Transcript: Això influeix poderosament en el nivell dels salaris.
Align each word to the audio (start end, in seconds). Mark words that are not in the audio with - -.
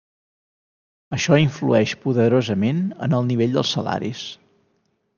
Això 1.17 1.37
influeix 1.41 1.95
poderosament 2.07 2.83
en 3.09 3.17
el 3.21 3.31
nivell 3.31 3.57
dels 3.59 3.79
salaris. 3.79 4.29